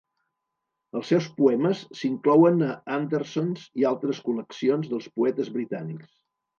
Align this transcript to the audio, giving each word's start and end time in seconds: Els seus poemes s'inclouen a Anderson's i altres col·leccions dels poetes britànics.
Els 0.99 1.11
seus 1.13 1.27
poemes 1.41 1.83
s'inclouen 2.01 2.59
a 2.71 2.71
Anderson's 2.97 3.69
i 3.83 3.89
altres 3.93 4.25
col·leccions 4.27 4.93
dels 4.97 5.15
poetes 5.21 5.57
britànics. 5.63 6.15